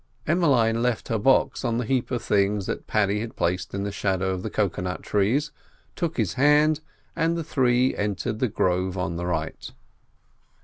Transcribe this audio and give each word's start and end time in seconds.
Emmeline 0.25 0.81
left 0.81 1.09
her 1.09 1.19
box 1.19 1.63
on 1.63 1.77
the 1.77 1.85
heap 1.85 2.09
of 2.09 2.23
things 2.23 2.65
that 2.65 2.87
Paddy 2.87 3.19
had 3.19 3.35
placed 3.35 3.71
in 3.75 3.83
the 3.83 3.91
shadow 3.91 4.31
of 4.31 4.41
the 4.41 4.49
cocoa 4.49 4.81
nut 4.81 5.03
trees, 5.03 5.51
took 5.95 6.17
his 6.17 6.33
hand, 6.33 6.79
and 7.15 7.37
the 7.37 7.43
three 7.43 7.95
entered 7.95 8.39
the 8.39 8.47
grove 8.47 8.97
on 8.97 9.15
the 9.15 9.27
right. 9.27 9.71